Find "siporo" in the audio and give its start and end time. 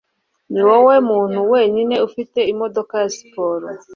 3.17-3.67